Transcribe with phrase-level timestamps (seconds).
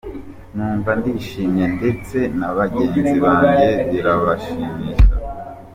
[0.55, 5.03] Numva ndishimye ndetse na bagenzi banjye birabashimisha.